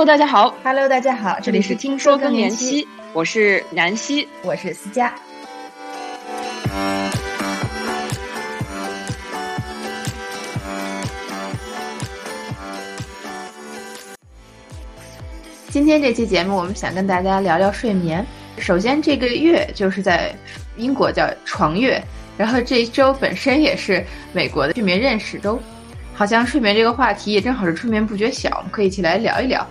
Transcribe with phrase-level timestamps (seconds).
[0.00, 0.54] Hello，大家好。
[0.64, 5.12] Hello，大家好，这里是听说更年期，我是南希，我是思佳。
[15.68, 18.24] 今天这期节目，我们想跟大家聊聊睡眠。
[18.56, 20.34] 首先，这个月就是在
[20.78, 22.02] 英国叫床月，
[22.38, 25.60] 然后这一周本身也是美国的睡眠认识周，
[26.14, 29.68] 好像睡眠这个话题也正好是春眠不觉晓，我们可以一起来聊一聊。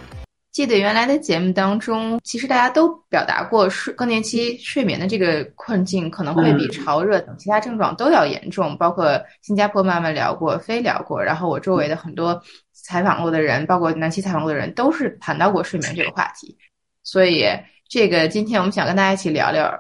[0.52, 12.42] 记得原来的节目当中，其实大家都表达过睡更年期睡眠的这个困境可能会比潮热等其他症状都要严重，包括新加坡妈妈聊过，飞聊过，然后我周围的很多
[12.74, 16.58] 采访过的人，包括南希采访过的人，都是谈到过睡眠这个话题。
[17.04, 17.46] 所以
[17.88, 19.72] 这个今天我们想跟大家一起聊聊，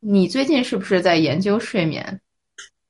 [0.00, 2.20] 你最近是不是在研究睡眠？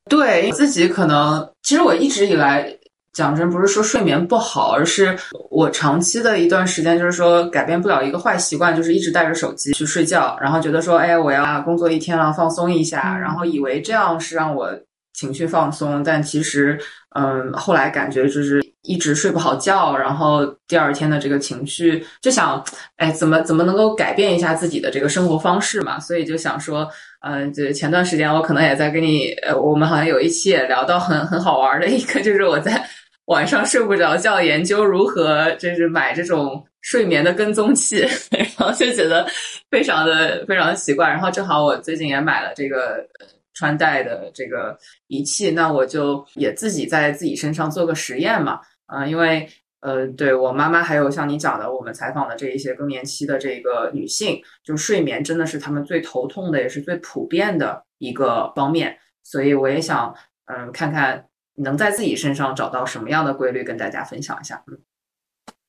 [0.09, 2.77] 对自己可能，其实我一直以来。
[3.17, 5.17] 讲真，不是说睡眠不好，而是
[5.49, 14.69] 我长期的一段时间，就是说改变不了一个坏习惯，就是一直带着手机去睡觉，然后觉得说，哎，我要工作一天了，放松一下，然后以为这样是让我
[15.15, 16.79] 情绪放松，但其实，
[17.15, 22.63] 嗯，后来感觉就是一直睡不好觉，然后第二天的这个情绪就想，
[22.97, 25.99] 哎，怎么怎么能够改变一下自己的这个生活方式嘛？
[25.99, 26.87] 所以就想说，
[27.21, 32.87] 嗯，就前段时间我可能也在跟你，呃，我们好像有一期也聊到很很好玩的一个，就是我在。
[33.27, 37.99] 晚上睡不着觉，研究如何就是买这种睡眠的跟踪器，
[38.31, 39.27] 然后就觉得
[39.69, 41.09] 非常的非常的奇怪。
[41.09, 43.05] 然后正好我最近也买了这个
[43.53, 48.61] 穿戴的这个仪器，那我就也自己在自己身上做个实验嘛。
[48.85, 49.45] 啊、因为
[49.81, 58.97] 呃，对我妈妈还有像你讲的，我们采访的这一些更年期的这个女性，就睡眠真的是她们最头痛的，也是最普遍的一个方面。
[59.21, 61.25] 所以我也想嗯看看。
[61.57, 64.63] 能在自己身上找到什么样的规律，跟大家分享一下。
[64.67, 64.79] 嗯，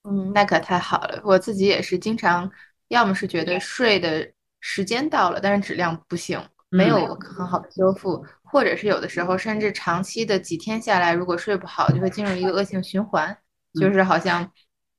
[0.05, 1.21] 嗯，那可太好了。
[1.25, 2.51] 我自己也是经常，
[2.89, 6.41] 要么是觉得睡的时间到了，但是质量不行，
[6.71, 13.37] 没有很好的修复，嗯、或者是有的时候甚至长期的几天下来，如果睡不好，就会进入一个恶性循环，
[13.81, 14.51] 就是好像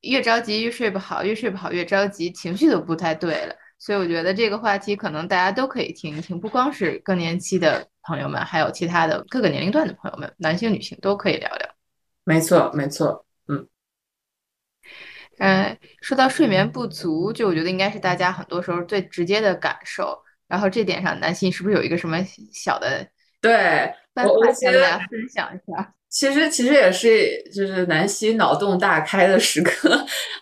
[0.02, 3.56] 越着急越睡不好，越睡不好越着急，情绪都不太对了。
[3.78, 11.70] 所以我觉得这个话题可能大家都可以听一听，不光是更年期的朋友们，还有其他的各个年龄段的朋友们，男性、女性都可以聊聊。
[12.24, 13.68] 没错，没错，嗯，
[15.38, 20.18] 呃，说到睡眠不足，就我觉得应该是大家很多时候最直接的感受。
[20.48, 22.18] 然后这点上，南希是不是有一个什么
[22.52, 23.08] 小的
[23.40, 23.54] 对
[24.16, 25.94] 办法跟大家分享一下？
[26.10, 29.96] 其实其实也是就是南希脑洞大开的时刻。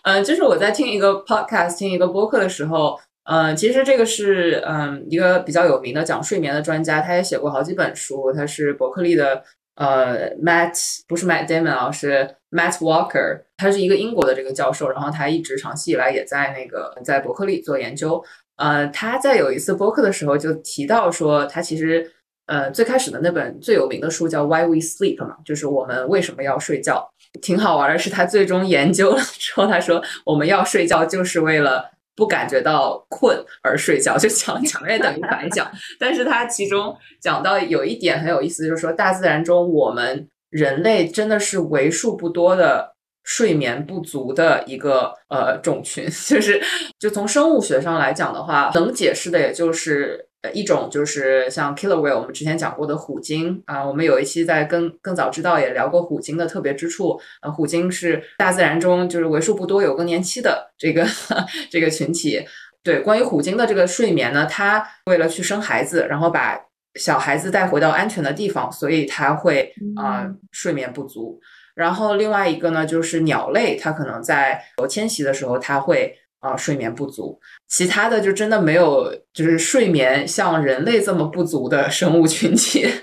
[0.04, 2.98] 嗯、呃，就是我在听一个 podcast、听一个播客的时候。
[3.30, 8.32] 嗯，其实这个是嗯一个比较有名的讲睡眠的专家，他也写过好几本书。
[8.32, 9.42] 他是伯克利的
[9.74, 18.24] 呃 Matt 不是 Matt Damon 啊，是 Matt Walker，他是一个英国的这个教授，然后他一直长期以来也在那个在伯克利做研究。
[18.56, 22.10] 呃，他在有一次播客的时候就提到说，他其实
[22.46, 27.06] 呃最开始的那本最有名的书叫 Why We Sleep 嘛，就是我们为什么要睡觉。
[27.42, 31.90] 挺好玩的是，他最终研究了之后，他说我们要睡觉就是为了。
[32.18, 35.70] 不感觉到困而睡觉，就强强烈等于白讲。
[36.00, 46.06] 但是它其中讲到有一点很有意思，就是说大自然中我们人类真的是为数不多的睡眠不足的一个呃种群。
[46.26, 46.60] 就是
[46.98, 57.20] 就从生物学上来讲的话，能解释的也就是一种就是像 killer whale 我们之前讲过的虎鲸啊，我们有一期在更更早知道也聊过虎鲸的特别之处。
[57.42, 61.06] 呃，虎鲸是大自然中就是为数不多有更年期的这个
[61.70, 62.44] 这个群体。
[62.82, 66.58] 对，关于虎鲸的这个睡眠呢，它为了去生孩子，然后把
[66.94, 71.38] 小孩子带回到安全的地方，所以它会啊、呃、睡眠不足。
[71.74, 77.38] 然后另外一个呢，就是鸟类，它可能在迁徙的时候，它会啊、呃、睡眠不足。
[77.66, 82.86] 其他的就真的没有，就是睡眠像人类这么不足的生物群体。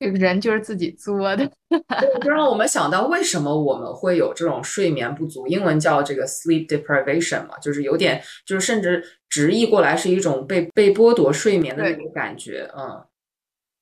[0.00, 1.50] 这个人就是自己作的，
[2.20, 13.04] 就让我们想到为什么我们会有这种睡眠不足，英文叫这个 sleep deprivation 嘛，就是有点，就是甚至直译过来是一种被被剥夺睡眠的那种感觉，嗯。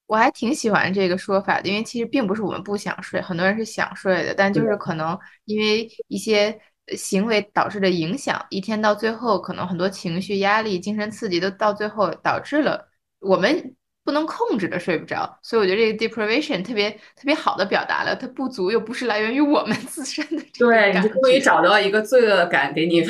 [0.07, 6.57] 我还挺喜欢这个说法的，因为其实并不是我们不想睡，很多人是想睡的，但就是可能因为一些
[6.89, 12.89] 行为导致的影响，一天到最后，可能很多情绪、压力、精神刺激都到最后导致了
[13.21, 13.75] 我们
[14.05, 15.39] 不能控制的睡不着。
[15.43, 23.05] 所以我觉得这个 deprivation 特别特别好的表达了它不足又不是来源于我们自身的这个对，感你就终于找到一个罪恶感给你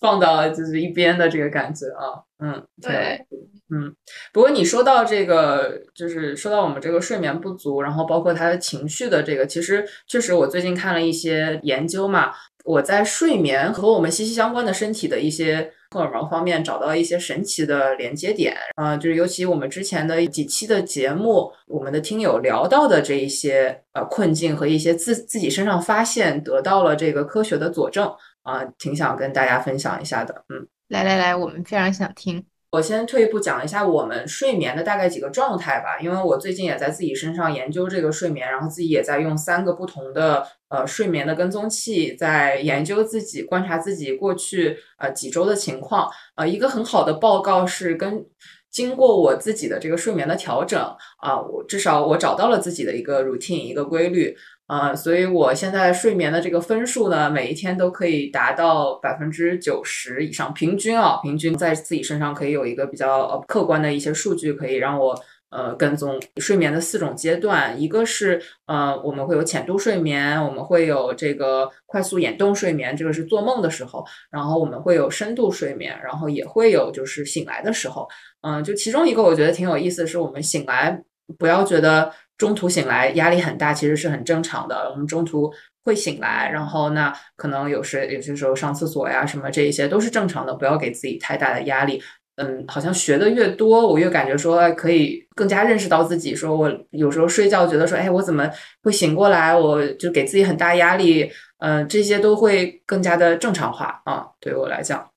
[0.00, 3.24] 放到就是一边的这个感觉啊，嗯，对。
[3.72, 3.94] 嗯，
[4.32, 12.32] 不过你说到这个，就是说到我们这个睡眠不足，然后包括他的情绪的这个，其实确实我最近看了一些研究嘛，
[12.64, 18.54] 我在睡眠和我们息息相关的身体的一些荷尔蒙方面找到一些神奇的连接点。
[18.76, 28.12] 啊，就是尤其我们之前的几期的节目，我们的听友聊到的这一些呃困境和一些自自己身上发现，得到了这个科学的佐证
[28.42, 30.44] 啊，挺想跟大家分享一下的。
[30.48, 32.44] 嗯，来来来，我们非常想听。
[32.72, 46.10] 我先退一步讲一下我们睡眠的大概几个状态吧，因为我最近也在自己身上研究这个睡眠，然后自己也在用三个不同的呃睡眠的跟踪器在研究自己，观察自己过去呃几周的情况。
[46.36, 48.24] 呃，一个很好的报告是跟
[48.70, 50.80] 经过我自己的这个睡眠的调整
[51.18, 54.34] 啊，我至少我找到了自己的一个 routine 一个规律。
[54.70, 78.08] 啊，所以我现在睡眠的这个分数呢，每一天都可以达到百分之九十以上，平均啊，平均在自己身上可以有一个比较客观的一些数据，可以让我呃跟踪睡眠的四种阶段，一个是呃我们会有浅度睡眠，我们会有这个快速眼动睡眠，这个是做梦的时候，然后我们会有深度睡眠，然后也会有就是醒来的时候，
[78.42, 81.02] 嗯，就其中一个我觉得挺有意思的是，我们醒来
[81.38, 82.12] 不要觉得。
[82.40, 84.90] 中途醒来压力很大，其实是很正常的。
[84.90, 85.52] 我们中途
[85.84, 92.02] 会醒来，然后那可能有时有些时候上厕所呀什么这一些都是正常的，不要给自己太大的压力。
[92.36, 96.34] 嗯，好像学的越多，我越感觉说可以更加认识到自己。
[96.34, 98.50] 说我有时候睡觉觉得说，哎，我怎么
[98.82, 99.54] 会醒过来？
[99.54, 101.30] 我就给自己很大压力。
[101.58, 104.26] 嗯，这些都会更加的正常化啊。
[104.40, 105.10] 对我来讲，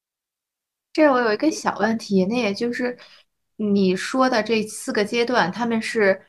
[0.91, 2.97] 这我有一个小问题，那也就是
[3.55, 6.21] 你说的这四个阶段，他们是。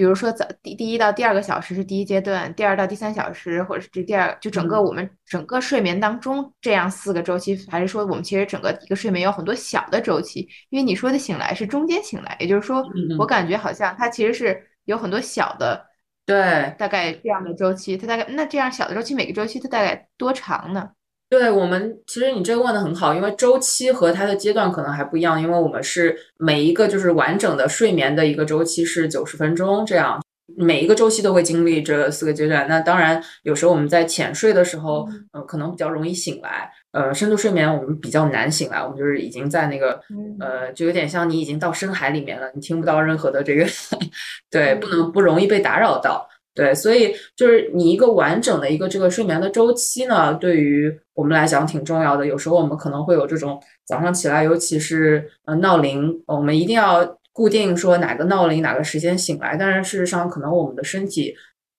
[0.00, 10.48] 比如说，早第第一到第二个小时是第一阶段，第二到第三小时，或者是这第二，就整个我们整个睡眠当中这样四个周期，还是说我们其实整个一个睡眠有很多小的周期？
[10.70, 12.82] 因为你说的醒来是中间醒来，也就是说，
[13.18, 15.84] 我感觉好像它其实是有很多小的，
[16.24, 20.88] 对，大概这样的周期，它大概那这样小的周期，每个周期它大概多长呢？
[21.30, 30.20] 对我们，其实你这个问的很好，因为周期和它的阶段可能还不一样，因为我们是每一个就是完整的睡眠的一个周期是九十分钟这样，
[30.56, 32.66] 每一个周期都会经历这四个阶段。
[32.66, 40.00] 那当然，有时候我们在浅睡的时候，嗯，可能比较容易醒来，呃，深度睡眠我们比较难醒来，我们就是已经在那个，
[40.40, 43.64] 呃，就有点像你已经到深海里面了，你听不到任何的这个，
[44.50, 46.28] 对，不能不容易被打扰到。
[46.52, 52.26] 对，所以就是你一个完整的一个这个睡眠的周期呢，对于我们来讲挺重要的。
[52.26, 59.56] 有时候我们可能会有这种早上起来，尤其是呃闹铃，我们一定要固定说哪个闹铃哪个时间醒来。
[59.56, 61.32] 但是事实上，可能我们的身体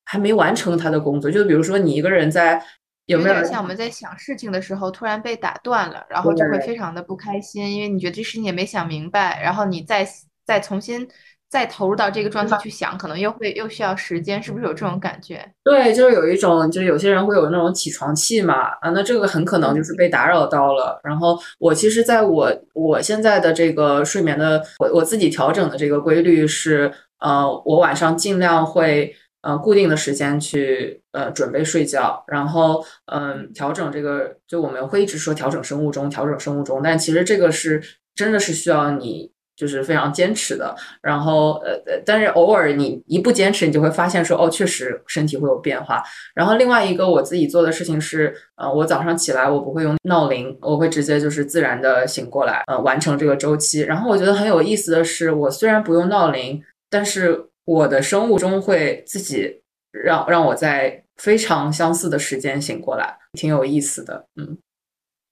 [0.06, 1.30] 还没完成它的工作。
[1.30, 2.64] 就比如说你一个人在
[3.08, 10.08] 有没有像我们在想事情的时候突然被打断了，然后就会非常的不开心，因为你觉得这事情也没想明白，然后你再
[10.46, 11.06] 再重新。
[11.52, 15.46] 再投入到这个状态去想，可能又会又需要时间，是不是有这种感觉？
[15.66, 20.98] 对，就是有一种，就是有些人会有那种起床气嘛，啊，那这个很可能就是被打扰到了。
[21.04, 26.90] 然后我其实在我我现在的这个睡眠的我我自己调整的这个规律是，
[27.20, 37.84] 呃，我晚上尽量会呃固定的时间去呃准备睡觉，然后嗯调整这个，就我们会一直说调整生物钟，调整生物钟，但其实这个是
[38.16, 39.34] 真的是需要你。
[39.62, 46.02] 就是非常坚持的，然后呃，但是偶尔你一不坚持，你就会发现说，哦，确实身体会有变化。
[46.34, 53.82] 然后另外一个我自己做的事情是，呃，我早上起来我不会用闹铃，我会直接就是自然的醒过来，呃，完成这个周期。
[53.82, 64.26] 然后我觉得很有意思的是，我虽然不用闹铃，但是我的生物钟会自己让让我在非常相似的时间醒过来，挺有意思的。
[64.38, 64.58] 嗯，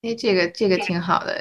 [0.03, 1.35] 哎，这个这个挺好的。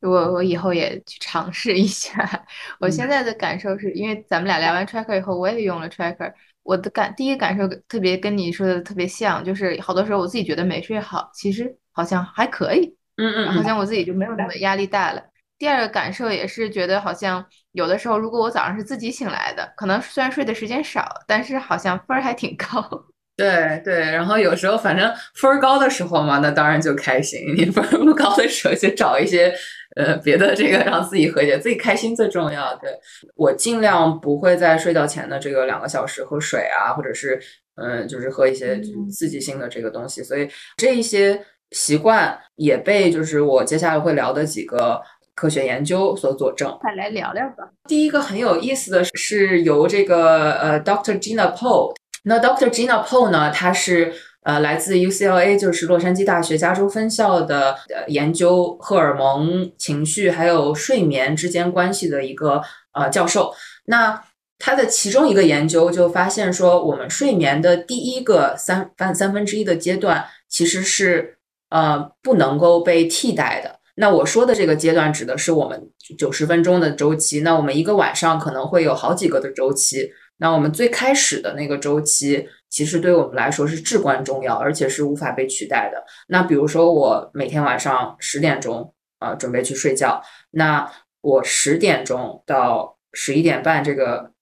[0.00, 2.44] 我我以后也去尝试一下。
[2.78, 6.32] 我现在的感受是因为咱们俩聊完 tracker 以后，我也用了 tracker。
[6.62, 15.22] 我的感第一感受特别跟你说的特别像，就是好多时候我自己觉得没睡好，其实好像还可以，嗯嗯，好像我自己就没有那么压力大了。
[15.58, 23.06] 第二个感受也是觉得好像有的时候，如果我早上是自己醒来的，可能虽然睡的时间少，但是好像分儿还挺高。
[23.36, 29.54] 对对，然后有时候反正分儿高的时候嘛，那当然就开心；你分儿不高的时候，就找一些
[29.94, 32.74] 呃别的这个让自己和解，自己开心最重要。
[32.76, 32.90] 对
[33.34, 37.38] 我尽量不会在睡觉前的这个两个小时喝水啊，或者是
[37.76, 40.22] 嗯，就是喝一些刺激性的这个东西。
[40.22, 41.38] 所以这一些
[41.72, 44.98] 习惯也被就是我接下来会聊的几个
[45.34, 46.74] 科学研究所佐证。
[46.80, 47.68] 快来聊聊吧。
[47.86, 51.20] 第一个很有意思的是由这个呃 Dr.
[51.20, 51.94] Gina Paul。
[52.28, 52.68] 那 Dr.
[52.70, 53.52] Gina Paul 呢？
[53.52, 62.60] 他是呃来自 UCLA，就是洛杉矶大学加州分校的，呃研究荷尔蒙、情绪还有睡眠之间关系的一个
[62.92, 63.54] 呃教授。
[63.84, 64.20] 那
[64.58, 71.38] 他的其中一个研究就发现说，我们睡眠的第一个三分三分之一的阶段，其实是
[71.70, 73.78] 呃不能够被替代的。
[73.94, 75.80] 那我说的这个阶段指的是我们
[76.18, 77.42] 九十分钟的周期。
[77.42, 80.10] 那我们一个晚上可能会有好几个的周期。
[80.38, 86.04] 那我们最开始的那个周期，其实对我们来说是至关重要，而且是无法被取代的。
[86.28, 90.90] 那比如说，我每天晚上十点钟啊准备去睡觉，那
[91.20, 94.32] 我十点钟到十一点半这个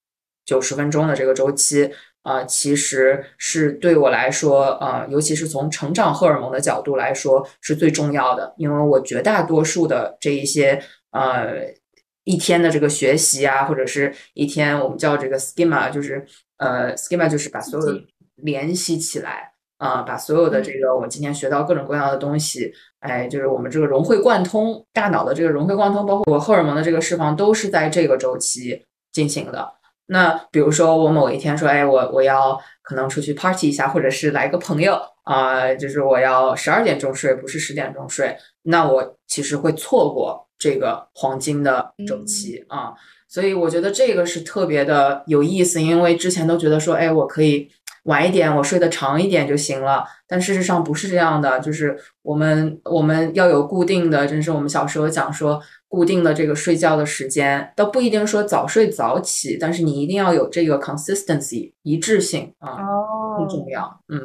[0.45, 1.91] 九十分钟的这个周期。
[2.25, 8.51] 啊，其实是对我来说，啊，尤其是从成长荷尔蒙的角度来说，是最重要的。
[8.57, 11.53] 因为我绝大多数的这一些，呃，
[12.25, 16.25] 一天的这个学习啊，或者是一天我们叫这个 schema，就是
[16.57, 18.01] 呃，schema 就是把所有的
[18.35, 29.73] 联系起来，啊，把所有的这个我今天学到各种各样的东西，哎，就是我们这个融会贯通，大脑的这个融会贯通，包括我荷尔蒙的这个释放，都是在这个周期进行的。
[30.07, 42.93] 那比如说，我某一天说，哎，我我要可能出去 party 一下，或者是来个朋友啊，就是我要十二点钟睡，不是十点钟睡，那我其实会错过这个黄金的周期啊。
[43.27, 47.69] 所以我觉得这个是特别的有意思，因为之前都觉得说，哎，我可以。
[48.05, 50.05] 晚一点，我睡得长一点就行了。
[50.27, 62.77] 但事实上不是这样的，就是我们我们要有固定的，真是我们小时候讲说固定的这个睡觉的时间，倒不一定说早睡早起，但是你一定要有这个 consistency 一致性啊，
[63.39, 63.99] 很重要。
[64.07, 64.21] 嗯，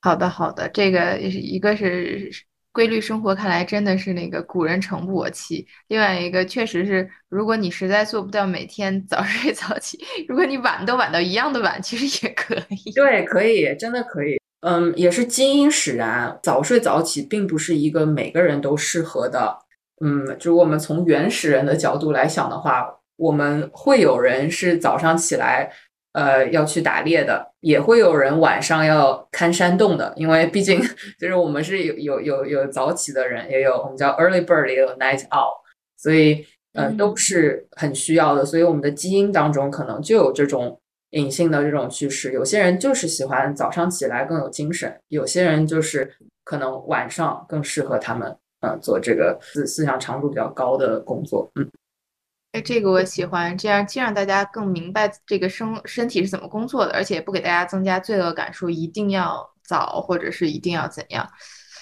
[0.00, 2.30] 好的好的，这个一个是。
[2.74, 5.64] 规律生活看来真的是那个古人诚不我欺。
[5.86, 12.90] 另外一个确实是，如果你实在做不到每天早睡早起，如果你晚都晚到一样的晚，其实也可以。
[12.92, 14.40] 对，可以，真的可以。
[14.62, 19.58] 嗯，也是基因使然，早睡早起并不是一个每个人都适合的。
[20.04, 22.84] 嗯，就我们从原始人的角度来想的话，
[23.16, 25.70] 我们会有人是早上起来。
[26.14, 30.80] 呃，要去打猎的，也会有人晚上要看山洞的，因为毕竟
[31.18, 35.50] 就是我们是有有有有早起的人，也有我们叫 early bird，也有 night owl，
[35.96, 38.44] 所以呃都是很需要的。
[38.44, 40.80] 所以我们的基因当中可能就有这种
[41.10, 42.32] 隐性的这种趋势。
[42.32, 51.68] 有些人就是喜欢早上起来更有精神，有些人就是可能晚上更适合他们，呃，做这个思思想长度比较高的工作，嗯。
[52.54, 61.28] 哎，这个我喜欢，这样既让大家更明白这个生身体是怎么工作的，而且不给大家增加罪恶感，说一定要早或者是一定要怎样，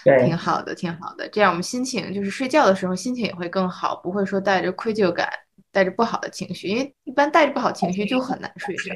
[0.02, 1.28] 对，挺好的，挺好的。
[1.28, 5.28] 这样我们心情就是睡觉的时候心情也会更好，不会说带着愧疚感，
[5.70, 8.94] 带着不好的情绪，因为一般带着不好情绪就很难睡着。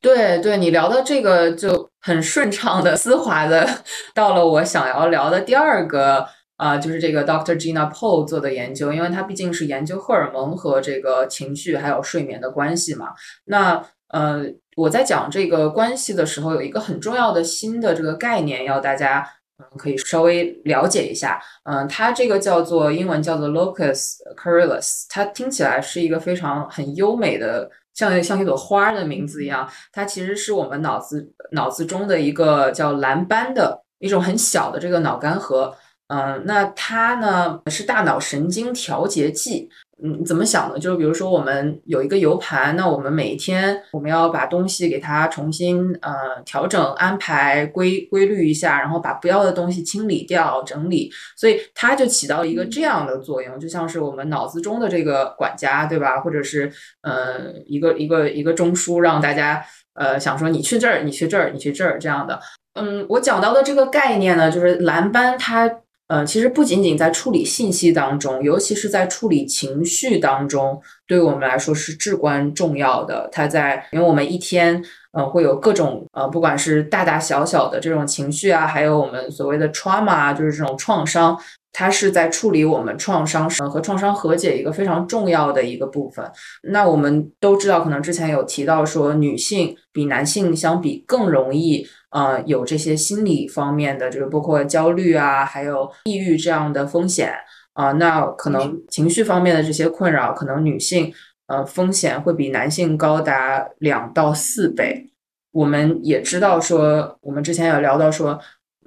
[0.00, 3.68] 对对，你聊的这个就很顺畅的、丝滑的，
[4.14, 6.26] 到了我想要聊的第二个。
[6.60, 13.14] 啊，就是这个 Doctor Gina Paul 做的研究，因为他毕竟是研究荷尔蒙和这个情绪还有睡眠的关系嘛。
[13.46, 14.44] 那呃，
[14.76, 19.26] 我在讲这个关系的时候，有一个很重要的新的这个概念，要大家
[19.56, 21.40] 嗯可以稍微了解一下。
[21.64, 29.66] 嗯，它这个叫做英文叫做 Locus coeruleus，它听起来是一个非常很优美的，像像一朵花的名字一样。
[29.94, 35.74] 它其实是我们脑子脑子中的一个叫蓝斑的一种很小的这个脑干核。
[36.10, 39.68] 嗯，那它呢是大脑神经调节剂。
[40.02, 40.78] 嗯，怎么想呢？
[40.78, 56.18] 就是比如说我们有一个 U 盘，那我们每一天我们要把东西给它重新呃调整、安排、规规律一下，然后把不要的东西清理掉、整理，所以它就起到一个这样的作用，就像是我们脑子中的这个管家，对吧？
[56.20, 59.62] 或者是呃一个一个一个中枢，让大家
[59.92, 62.40] 呃想说你去这儿，你去这儿，你去这儿这样的。
[62.72, 65.70] 嗯，我讲到的这个概念呢，就是蓝斑它。
[66.12, 73.28] 嗯，其实不仅仅在处理信息当中，尤其是在处理情绪当中，对我们来说是至关重要的。
[73.30, 81.38] 它在，因为我们一天，呃，会有各种，呃，不管是大大小小的这种情绪啊，还有我们所谓的 trauma，啊就是这种创伤，
[81.72, 86.24] 它是在处理我们创伤和创伤和解一个非常重要的一个部分。
[86.64, 91.86] 那我们都知道，可能之前有提到说，女性比男性相比更容易。
[92.10, 97.32] 呃，有这些心理方面的，就是包括焦虑啊，还有抑郁这样的风险
[97.72, 97.92] 啊。
[97.92, 101.12] 那可能情绪方面的这些困扰，可能女性
[101.46, 105.08] 呃风险会比男性高达两到四倍。
[105.52, 108.36] 我们也知道说，我们之前有聊到说，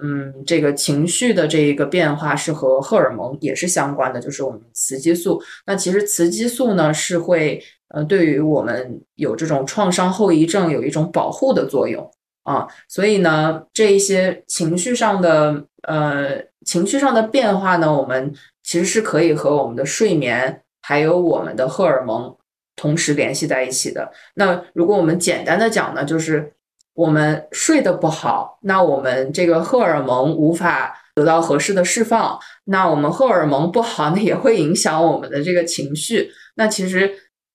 [0.02, 5.42] 嗯，这个情绪的这一个变化是和荷尔蒙也是相关的，就是我们雌激素。
[5.66, 12.10] 那其实雌激素呢是会呃对于我们有这种创伤后遗症有一种保护的作用。
[12.42, 22.36] 啊，所以呢，这一些情绪上的呃情绪上的变化呢，我们其实是可以和我们的睡眠还有我们的荷尔蒙
[22.76, 24.12] 同时联系在一起的。
[24.34, 26.52] 那如果我们简单的讲呢，就是
[26.94, 36.30] 我们睡得不好，那我们这个荷尔蒙无法得到合适的释放，那我们荷尔蒙不好，那也会影响我们的这个情绪。
[36.54, 37.12] 那其实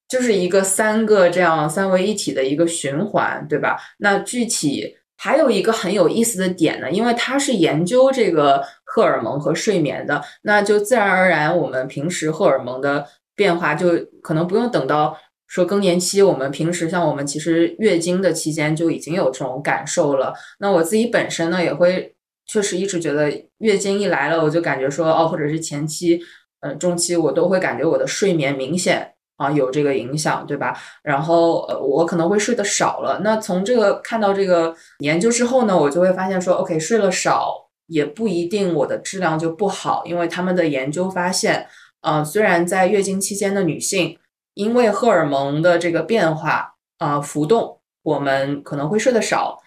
[0.09, 3.77] 就是一个三个这样三位一体的一个循环，对吧？
[3.99, 13.05] 那具体还有一个很有意思的点呢，因为它是研究这个荷尔蒙和睡眠的，那就自然而然我们平时荷尔蒙的
[13.37, 13.91] 变化就
[14.21, 15.17] 可能不用等到。
[15.49, 20.31] 说更年期，我们平时像我们其实月经的期间就已经有这种感受了。
[20.59, 22.15] 那我自己本身呢，也会
[22.45, 26.21] 确实一直觉得月经一来了，我就感觉说哦，或者是前期、
[26.61, 30.77] 呃中期，我都会感觉我的睡眠明显啊有这个影响，对吧？
[31.01, 33.21] 然后呃我可能会睡得少了。
[33.23, 37.51] 那从这个看到这个研究之后呢，我就会发现说，OK，睡了少
[37.87, 41.65] 也不一定我的质量就不好，因为他们的研究发现，
[42.01, 44.15] 嗯，虽然在月经期间的女性。
[44.59, 49.57] 因为荷尔蒙的这个变化啊浮动，我们可能会睡得少，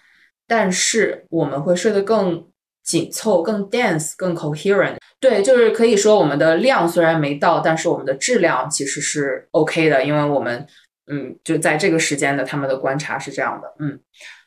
[0.47, 2.45] 但是我们会睡得更
[2.83, 4.97] 紧凑、更 dense、更 coherent。
[5.19, 10.63] 对，就是可以说我们的量虽然没到，但是我们的质量其实是 OK 的，因为我们
[11.07, 13.73] 嗯就在这个时间的他们的观察是这样的。
[13.79, 13.99] 嗯，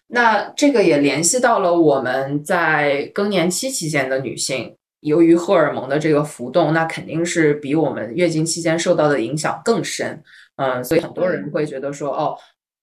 [0.06, 4.76] 那这个也联系到了我们在更年期期间的女性。
[5.06, 10.20] 由于荷尔蒙的这个浮动，那肯定是比我们月经期间受到的影响更深。
[10.56, 12.36] 嗯，所以很多人会觉得说，哦，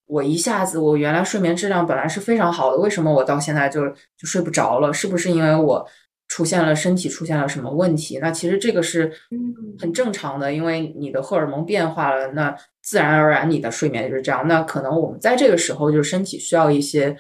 [0.06, 4.94] 我一下子我原来睡眠质量本来是非常好的，为什么我到现在就就睡不着了？
[4.94, 5.86] 是不是因为我
[6.30, 8.20] 出现了身体出现了什么问题？
[8.22, 9.12] 那其实这个是
[9.78, 14.48] 很正常的，因为你的荷尔蒙变化了，那自然而然你的睡眠就是这样。
[14.48, 17.18] 那可能我们在这个时候就是身体需要一些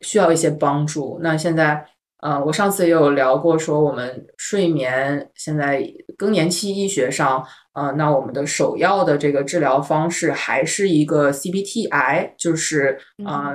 [0.00, 1.18] 需要一些帮助。
[1.22, 1.84] 那现在。
[2.20, 5.80] 呃，我上次也有聊过，说我们睡眠现在
[6.16, 13.54] 更年期医学上，呃，那我们的首要的这个治疗方式还是一个 CBTI，就是呃，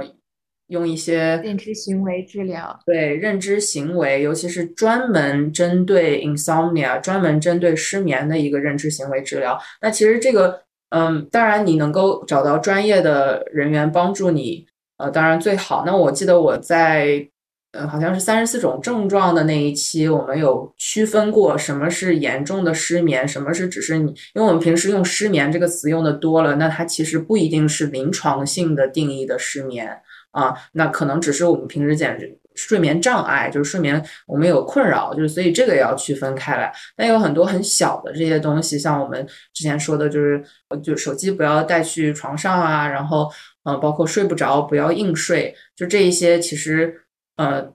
[0.67, 9.59] 用一些认知行为治疗，对认知行为，尤其是专门针对 insomnia，专门针对失眠的一个认知行为治疗。
[9.81, 10.61] 那其实这个，
[10.91, 15.83] 嗯，当然你能够找到专业的人员帮助你，呃，当然最好。
[15.85, 17.27] 那我记得我在。
[17.73, 29.89] 呃，好像是三十四种症状的那一期，我们有区分过什么是严重的失眠，什么是只是你，因为我们平时用失眠这个词用的多了，那它其实不一定是临床性的定义的失眠
[30.29, 32.15] 啊，那可能只是我们平时讲
[32.53, 36.71] 睡眠障碍，就是睡眠我们有困扰，就是所以这个也要区分开来。
[36.95, 40.43] 但有很多很小的这些东西，像我们之前说的，就是
[40.83, 43.27] 就手机不要带去床上啊，然后
[43.63, 46.99] 嗯，包括睡不着不要硬睡，就这一些其实。
[47.35, 47.73] 呃，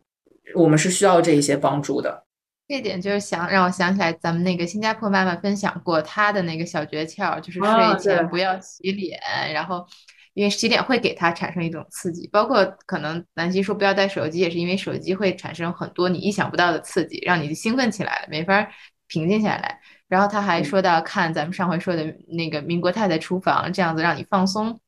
[0.55, 2.25] 我们是需要这一些帮助的。
[2.69, 9.19] 这点就是想让我想起来，咱们那个新加坡妈妈分享过她的那个小诀窍，就是睡前不要洗脸，
[9.55, 9.87] 然后
[10.35, 12.29] 因为洗脸会给她产生一种刺激。
[12.29, 18.69] 包括可能南希说不要带手机，也是因为手机会产生很多你意想不到的刺激，让你兴奋起来了，没法
[19.07, 19.81] 平静下来。
[20.07, 24.79] 然后他还说到看咱们上回说的那个《民国太太厨房》，这样子让你放松。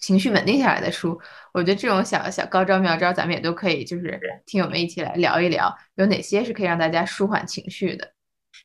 [0.00, 1.18] 情绪稳定下来的书，
[1.52, 8.08] 我觉得这种小小高招妙招，咱们也都可以，就是听友们一起来聊一聊，有哪些是可以让大家舒缓情绪的。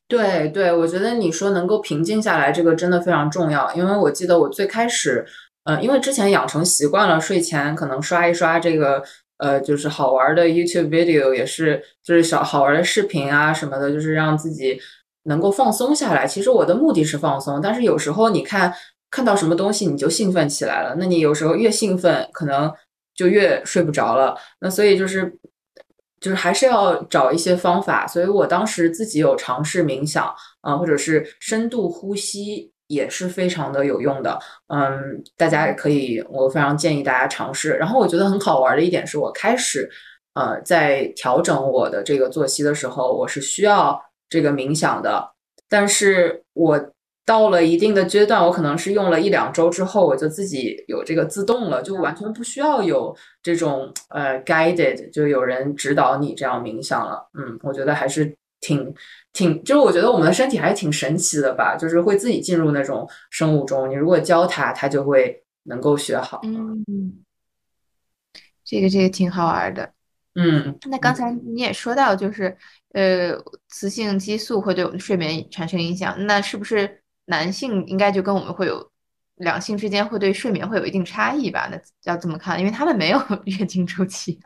[0.08, 3.72] 对对，我觉得你说能够平静下来，这个真的非常重要。
[3.74, 5.24] 因为我记得我最开始，
[5.64, 9.02] 呃，因为之前养成习惯了，睡前可能刷一刷这个，
[9.38, 14.78] 呃，就是好玩的 YouTube video，也是就是小好玩的视频啊什么的，就是让自己
[15.24, 16.26] 能够放松下来。
[16.26, 18.74] 其实我的目的是放松，但是有时候你看。
[19.14, 22.74] 看到什么东西你就兴奋起来了，那你有时候越兴奋，可能
[23.14, 24.36] 就越睡不着了。
[24.58, 25.38] 那所以就是，
[26.20, 28.08] 就是还是要找一些方法。
[28.08, 34.36] 所以我当时自己有尝试冥想啊，或者是深度呼吸，也是非常的有用的。
[34.66, 37.70] 嗯，大家也可以，我非常建议大家尝试。
[37.74, 39.88] 然后我觉得很好玩的一点是我开始
[40.34, 43.96] 呃在调整我的这个作息的时候，我是需要
[44.28, 45.30] 这个冥想的，
[45.68, 46.90] 但是我。
[47.26, 57.26] 到了一定的阶段，我可能是用了一两周之后，我就自己有这个自动了，就完全不需要有这种呃 guided，就有人指导你这样冥想了。
[57.32, 58.94] 嗯，我觉得还是挺
[59.32, 63.88] 挺，就是我觉得我们的身体还是挺神奇的吧，就是会自己进入那种生物钟。
[63.88, 66.42] 你如果教它，它就会能够学好。
[66.44, 67.24] 嗯，
[68.62, 69.90] 这个这个挺好玩的。
[70.34, 72.54] 嗯，那刚才你也说到，就是
[72.92, 73.32] 呃，
[73.68, 77.00] 雌性激素会对我们睡眠产生影响，那是不是？
[77.26, 78.90] 男性应该就跟我们会有
[79.36, 81.68] 两性之间会对睡眠会有一定差异吧？
[81.70, 84.38] 那要这么看，因为他们没有 月经周期。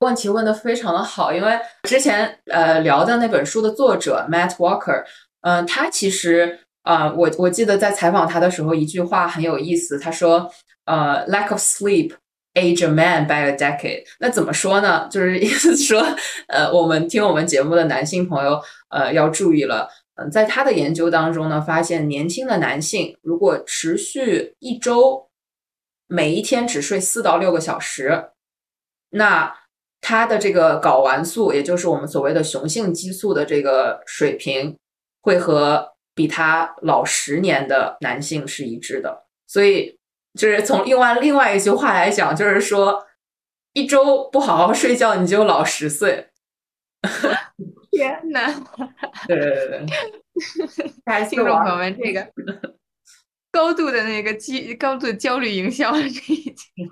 [0.00, 5.02] 问题问的非常的好，因为之前呃聊的那本书的作者 Matt Walker，
[5.40, 10.52] 嗯，他其实啊，我我记得在采访他的时候，一句话很有意思，他说
[10.84, 12.12] 呃，lack of sleep
[12.52, 14.04] age a man by a decade。
[14.20, 15.08] 那怎么说呢？
[15.10, 16.06] 就是意思说，
[16.48, 19.88] 呃，我们听我们节目的男性朋友，呃，要注意了。
[20.16, 25.28] 嗯，在他的研究当中呢，发现年轻的男性如果持续一周，
[26.06, 28.30] 每一天只睡四到六个小时，
[29.10, 29.54] 那
[30.00, 34.78] 他的这个睾丸素，也就是我们所谓的雄性激素的这个水平，
[35.20, 39.24] 会和比他老十年的男性是一致的。
[39.46, 39.98] 所以，
[40.38, 43.04] 就是从另外另外一句话来讲，就是说，
[43.74, 46.28] 一周不好好睡觉，你就老十岁。
[47.96, 48.52] 天呐！
[49.26, 49.86] 对对对
[51.04, 52.30] 对，听众朋友们，这个
[53.50, 56.10] 高度的那个激高度焦虑营销， 这已
[56.42, 56.88] 经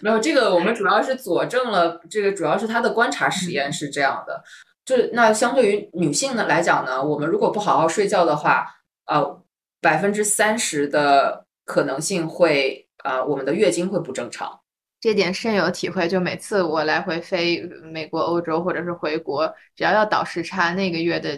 [0.00, 0.52] 没有这个。
[0.52, 4.42] 我们主要是佐证了这个，主要是他的观察实验是这样的。
[4.84, 8.66] 就那相对于女性呢来讲呢，我们如果不好好睡觉的话，
[9.06, 9.42] 呃，
[9.80, 14.61] 百分之三十的可能性会啊，我们的月经会不正常。
[15.02, 17.60] 这点深有体会，就每次我来回飞
[17.92, 21.36] 美国、欧洲或者是回国，只要要倒时差，那个月的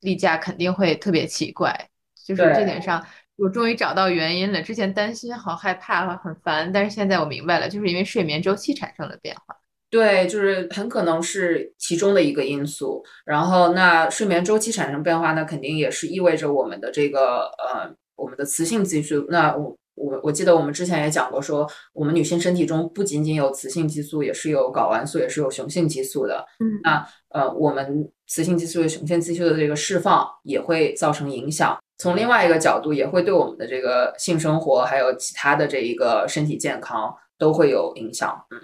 [0.00, 1.90] 例假肯定会特别奇怪。
[2.24, 3.06] 就是这点上，
[3.36, 4.62] 我终于找到原因了。
[4.62, 9.54] 之前担心、好害怕、很烦，但是现在我明白了，就是因为睡眠周期产生了变化。
[9.90, 13.04] 对，就是很可能是其中的一个因素。
[13.26, 19.26] 然后，那睡眠周期产生变化，那肯定也是意味着我们的这个呃，我们的雌性激素。
[19.28, 19.76] 那我。
[19.96, 26.46] 我我记得我们之前也讲过，说我们女性身体中不仅仅有雌性激素，也是有睾丸素，也是有雄性激素的。
[26.60, 31.76] 嗯，那呃，我们雌性激素和雄性激素的这个释放也会造成影响。
[31.98, 38.44] 从另外一个角度，也会对我们的这个性生活还有其他的这一个身体健康都会有影响。
[38.50, 38.60] 嗯，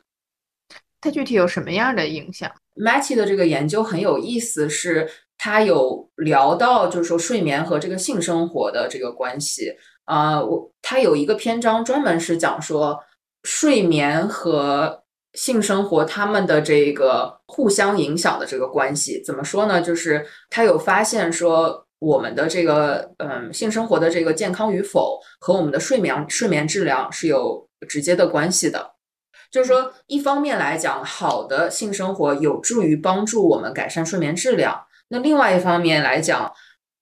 [1.00, 9.74] 它具体有什么样的影响？Matty 的这个研究很有意思，是它有聊到，就是说睡眠和这个性生活的这个关系。
[10.04, 12.98] 啊，我他有一个篇章专门是讲说
[13.44, 15.02] 睡眠和
[15.34, 19.22] 性生活他们的这个互相影响的这个关系。
[19.24, 19.80] 怎么说呢？
[19.80, 28.92] 就是他有发现说，我们的这个嗯性生活的这个健康与否和我们的睡眠睡眠质量是有直接的关系的。
[29.50, 36.52] 就是说，一方面来讲，好的性生活有助于帮助我们改善睡眠质量；那另外一方面来讲，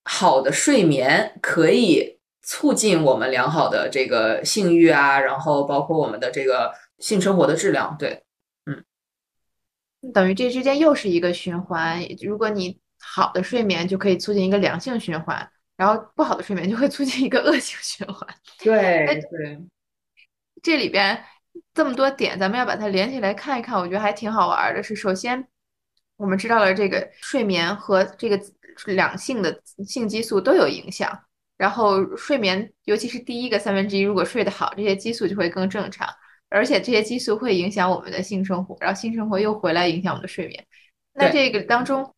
[0.04, 2.19] 好的睡眠可以。
[2.52, 8.24] 促进我们良好的这个性欲啊，然后包括我们的这个性生活的质量，对，
[8.66, 8.84] 嗯，
[10.12, 12.04] 等于这之间又是一个循环。
[12.20, 18.28] 如果你好的睡眠就可以促进一个良性循环，然后不好的睡眠就会促进一个恶性循环。
[18.58, 19.60] 对对，
[20.60, 21.24] 这里边
[21.72, 24.82] 这么多点，咱们要把它连起来看一看，我觉得还挺好玩的。
[24.82, 25.46] 是首先
[26.16, 28.40] 我们知道了这个睡眠和这个
[28.86, 31.16] 两性的性激素都有影响。
[31.60, 36.08] 然后睡眠，尤其是第一个三分之一，如果睡得好，这些激素就会更正常，
[36.48, 40.66] 而且这些激素会影响我们的性生活，然后性生活又回来影响我们的睡眠。
[41.12, 42.14] 那这个当中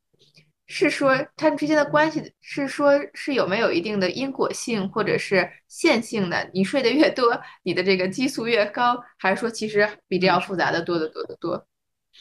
[0.68, 6.48] 是说它们之间的关系是说是有没有一定的因果性或者是线性的？
[6.54, 11.66] 你睡得越多，你的这个激素越高，还是说其实比这要复杂的多得多得多？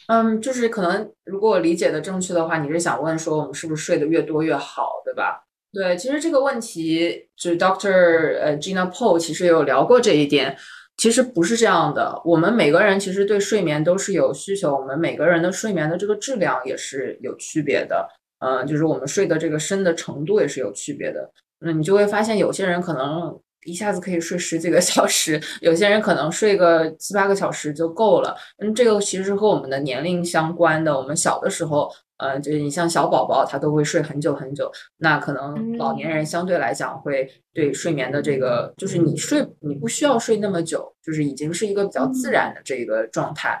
[0.08, 5.44] 嗯，就是可能如果我理解的正确的话，你是想问说我们是不是睡得越多越好，对吧？
[5.72, 10.56] 对，其实这个问题，就是 Doctor 呃 Gina p o l 其实有聊过这一点。
[10.98, 18.06] 其实不是这样的，我们每个人其实对睡眠都是有需求，我们每个人的睡眠的这个质量也是有区别的。
[18.40, 21.32] 嗯，就是我们睡的这个深的程度也是有区别的。
[21.60, 28.36] 那你就会发现，有些人可能一下子可以睡十几个小时， 有些人可能睡个七八个小时就够了。
[28.58, 30.94] 嗯，这个其实和我们的年龄相关的。
[30.94, 31.90] 我们小的时候。
[32.22, 34.70] 呃，就是你像小宝宝，他都会睡很久很久。
[34.98, 43.60] 那可能老年人相对来讲会对睡眠的这个，就是你睡你不需要睡那么久，就是已经是一个比较自然的这个状态。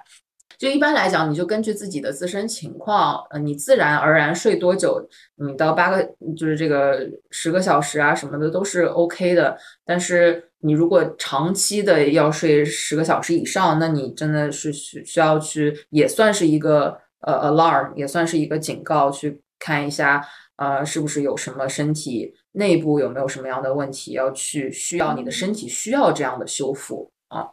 [0.56, 7.00] 就一般来讲，你就根据自己的自身情况，呃，你自然而然睡多久，你到八个就是这个
[7.32, 9.58] 十个小时啊什么的都是 OK 的。
[9.84, 16.96] 但是你如果长期的要睡十个小时以上，那你真的是需需要去也算是一个。
[17.22, 27.50] 呃，alarm 也算是一个警告，去看一下，呃，是不是有什么身体内部有没有什么样的问题，要去需要你的身体需要这样的修复啊。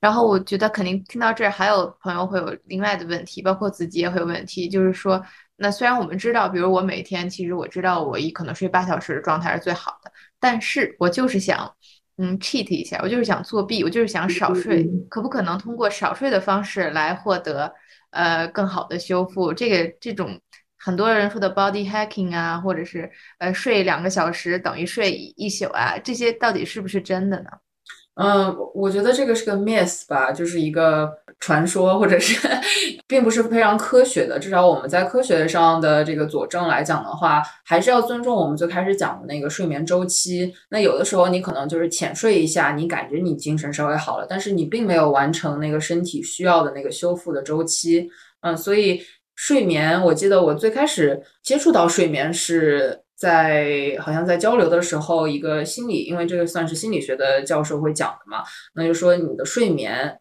[0.00, 5.22] 然后我觉得肯定听到这儿，还有朋友会有另外的问题，包括自己也会有问题，就是说，
[5.56, 11.74] 那虽然我们知道，比如我每天其实我知道我一可能睡八小时的状态是最好的，但是我就是想，
[12.18, 17.72] 嗯，cheat 一下，我就是想作弊，我就是想少睡，可不可能通过少睡的方式来获得？
[18.14, 20.40] 呃，更好的修复这个这种
[20.78, 27.50] 很多人说的 body hacking 啊，或者是呃睡两个小时等于睡一宿啊，这些到底是不是真的呢？
[28.16, 32.48] 嗯，我觉得这个是个 myth 吧，就是一个传说，或者是
[33.08, 34.38] 并不是非常科学的。
[34.38, 40.54] 至少我们在科学上的这个佐证来讲的话，还是要尊重我们最开始讲的那个睡眠周期。
[40.70, 48.08] 那有的时候你可能就是浅睡一下，你感觉你精神稍微好了，但是你并没有完成那个身体需要的那个修复的周期。
[48.42, 49.02] 嗯，所以
[49.34, 53.03] 睡眠，我记得我最开始接触到睡眠是。
[53.16, 58.42] 在好像在交流的时候，一个心理，因为这个算是心理学的教授会讲的嘛，
[58.74, 60.18] 那就说你的睡眠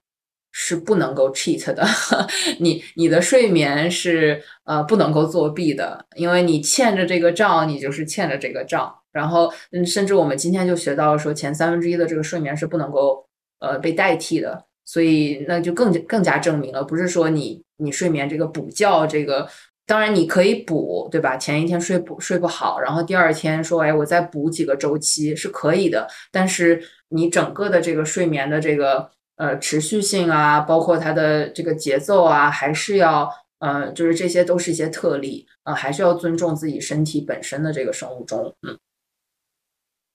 [0.51, 1.84] 是不能够 cheat 的，
[2.60, 8.93] 你你的睡眠是呃不能够作弊的，因为你欠着这个账，你就是欠着这个账。
[9.12, 13.25] 然后，嗯，甚至我们今天就学到了说，前三分之一的这个睡眠是不能够
[13.60, 19.47] 呃被代替的，所以那就更更加证明了，不是说你你睡眠这个补觉这个。
[19.86, 21.36] 当然你可以补，对吧？
[21.36, 26.08] 前一天睡不睡不好，然后第二天说，哎，我再补几个周期是可以的。
[26.32, 38.78] 但是你整个的这个睡眠的这个呃持续性啊，包括它的这个节奏啊，还是要呃，就是这些都是一些特例啊，还是要尊重自己身体本身的这个生物钟，嗯。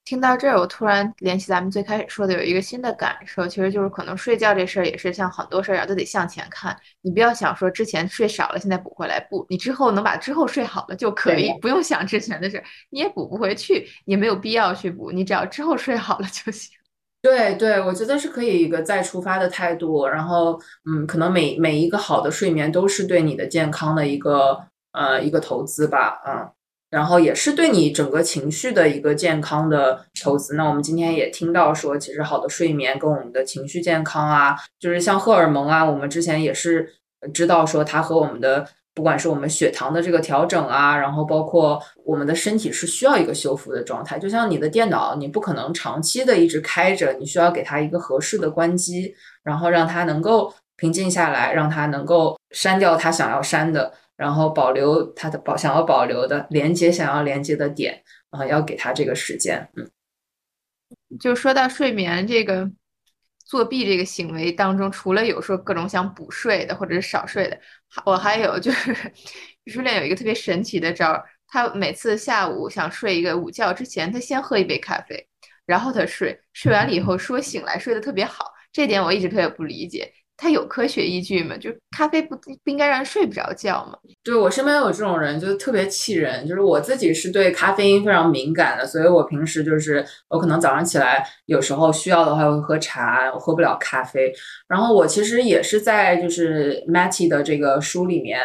[0.09, 6.75] 听到这儿，我突然联系咱们最开始说的，有一个新的感受，其实就是可能睡觉这事儿也是像很多事儿一样，都得向前看。
[7.03, 16.71] 你不要想说之前睡少了，现在补回来，不，你之后能把之后睡好了就可以，不用想之前的事，你也补不回去，也没有必要去补，你只要之后睡好了就行。
[17.21, 20.59] 对对，我觉得是可以一个再出发的态度，然后
[20.91, 24.59] 嗯，可能每每一个好的睡眠都是对你的健康的一个
[24.93, 26.51] 呃一个投资吧，嗯。
[26.91, 30.55] 然后也是对你整个情绪的一个健康的投资。
[30.55, 36.95] 那我们今天也听到说，其实好的睡眠跟我们的情绪健康啊，就是像荷尔蒙啊，我们之前也是
[37.35, 44.19] 知道说它和我们的不管是我们血糖的这个调整啊，然后包括我们的身体是需要一个修复的状态。
[44.19, 53.93] 就像你的电脑，你不可能长期的一直开着，你需要给它一个合适的关机，然后让它能够平静下来，让它能够删掉它想要删的。
[54.19, 59.71] 然后保留他的保想要保留的连接想要连接的点啊，要给他这个时间。
[59.77, 59.89] 嗯，
[61.21, 62.69] 就说到睡眠这个
[63.47, 67.59] 作弊这个行为当中，除了有说各种想补睡的或者是少睡的，
[68.05, 68.93] 我还有就是
[69.65, 75.29] 徐书练有一个特别神奇的招儿，他每次下午想睡一个午觉之前，他先喝一杯咖啡，
[75.65, 80.13] 然后他睡，睡完了以后说醒来睡得特别好，这点我一直特别不理解。
[80.41, 81.57] 它有科学依据吗？
[81.57, 83.99] 就咖啡不不应该让人睡不着觉吗？
[84.23, 86.47] 对我身边有这种人，就特别气人。
[86.47, 94.33] 就是我自己是对咖啡因非常敏感的，所以我平时就是我可能早上起来有时候需要的话会喝茶，我喝不了咖啡。
[94.69, 98.41] 然后我其实也是在就是 Matty 的这个书里面，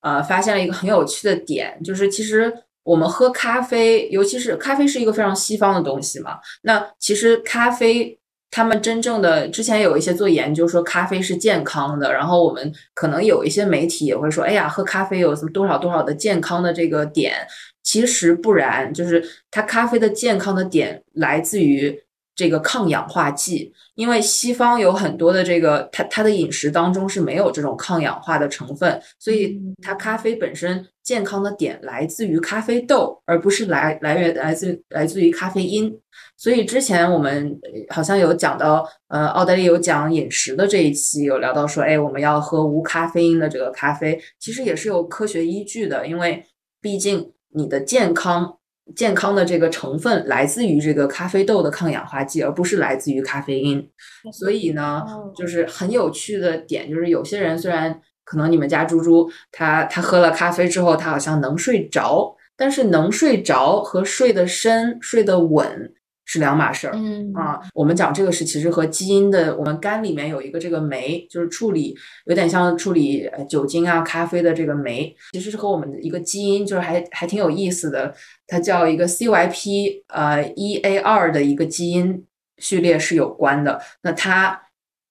[0.00, 8.18] 呃，发现了一个很有趣的点，就是其实我们喝咖啡，尤其是咖啡是一个非常西方的东西嘛，那其实咖啡。
[8.50, 17.34] 他们真正的之前有一些做研究说咖啡是健康的，然后我们可能有一些媒体也会说，哎呀，喝咖啡有什么多少多少的健康的这个点，
[17.82, 22.05] 其实不然，就是它咖啡的健康的点来自于。
[22.36, 35.98] 这个抗氧化剂，因为西方有很多的这个，它它的饮食当中是没有这种抗氧化的成分，所以它咖啡本身健康的点来自于咖啡豆，而不是来来源来自来自于咖啡因。
[36.36, 46.44] 所以之前我们好像有讲到，呃，奥黛丽有讲饮食的这一期有聊到说，哎，我们要喝无咖啡因的这个咖啡，其实也是有科学依据的，因为
[46.82, 48.58] 毕竟你的健康。
[48.94, 53.90] 健康的这个成分来自于这个咖啡豆的抗氧化剂，而不是来自于咖啡因。
[54.32, 55.02] 所以呢，
[55.34, 65.92] 就是很有趣的点，就是有些人虽然可能你们家猪猪他他喝了咖啡之后，他好像能睡着，但是能睡着和睡得深、睡得稳。
[66.26, 78.12] 是两码事儿，嗯啊，我们讲这个是其实和基因的，我们肝里面有一个这个酶，就是处理有点像处理酒精啊、咖啡的这个酶，其实是和我们的一个基因，就是还还挺有意思的，
[78.46, 82.24] 它叫一个 CYP 呃 EA2 的一个基因
[82.58, 83.80] 序列是有关的。
[84.02, 84.60] 那它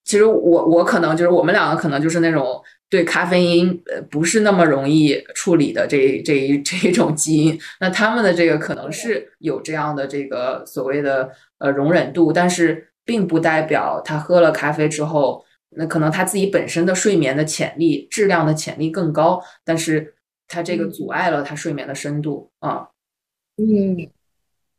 [0.04, 2.62] 其实我我可能就是我们两个可能就是那种。
[2.96, 20.16] 对咖啡因呃不是那么容易处理的这这一这一种基因，那他们的这个可能是有这样的这个所谓的呃容忍度，但是并不代表他喝了咖啡之后，那可能他自己本身的睡眠的潜力、质量的潜力更高，但是
[20.48, 22.88] 他这个阻碍了他睡眠的深度啊。
[23.58, 24.08] 嗯，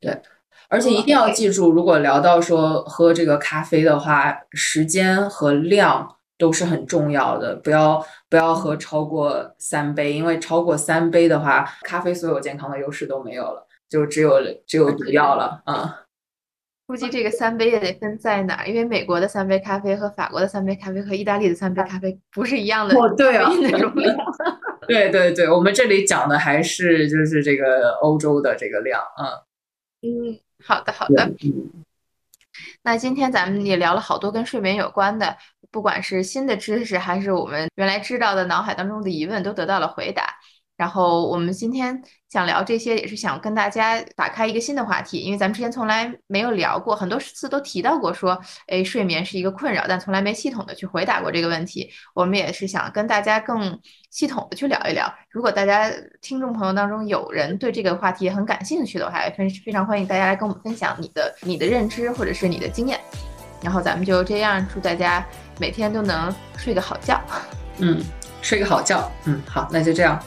[0.01, 0.23] 对，
[0.71, 6.16] 而且一定要记住，如果聊到说喝这个咖啡的话，时间和量。
[6.39, 16.03] 都是很重要的，不要不要喝超过三杯，因为超过三杯的话，咖啡所有健康的优势都没有了，就只有只有毒药了啊。
[16.87, 23.51] 估计这个三杯也得分在哪儿，因为美国的三杯咖啡和法国的三杯咖啡和意大利的三杯咖啡不是一样的哦，对啊，
[24.87, 29.43] 对对对，我们这里讲的还是就是这个欧洲的这个量啊。
[30.03, 31.25] 嗯，好的好的。
[31.25, 31.85] 嗯，
[32.87, 35.37] 那今天咱们也聊了好多跟睡眠有关的，
[35.73, 40.37] 不管是新的知识，还是我们原来知道的脑海当中的疑问，都得到了回答。
[40.77, 51.91] 然后我们今天想聊这些，也是想跟大家打开一个新的话题，因为咱们之前从来没有聊过，很多次都提到过说，哎，睡眠是一个困扰，但从来没系统的去回答过这个问题。
[52.15, 55.11] 我们也是想跟大家更系统的去聊一聊。
[55.31, 63.01] 如果大家听众朋友当中有人对这个话题很感兴趣的话，非非常欢迎大家来跟我们分享你的你的认知或者是你的经验。
[63.63, 65.27] 然后咱们就这样，祝大家
[65.59, 67.19] 每天都能睡个好觉。
[67.79, 67.99] 嗯，
[68.43, 69.11] 睡个好觉。
[69.25, 70.23] 嗯，好，那就这样。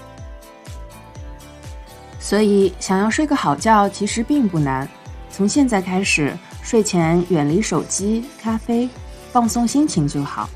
[2.19, 4.87] 所以，想要睡个好觉其实并不难。
[5.31, 8.89] 从现在开始，睡前远离手机、咖啡，
[9.31, 10.49] 放松心情就好。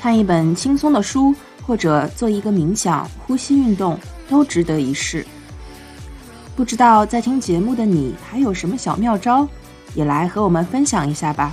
[0.00, 1.34] 看一本轻松的书，
[1.66, 5.26] 或者做一个冥想、呼吸运动，都值得一试。
[6.54, 9.48] 不知道在听节目的你还有什么小妙招，
[9.94, 11.52] 也来和我们分享一下吧。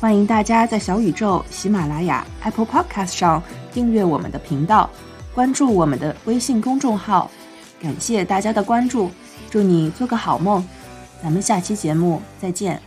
[0.00, 4.90] 欢迎大家在小宇宙、喜马拉雅、Apple Podcast 上订阅我们的频道，
[5.32, 7.30] 关注我们的微信公众号。
[7.84, 9.10] 感谢大家的关注，
[9.50, 10.66] 祝你做个好梦，
[11.22, 12.80] 咱们下期节目再见。